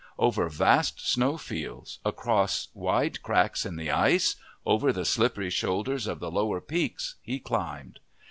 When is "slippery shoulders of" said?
5.05-6.19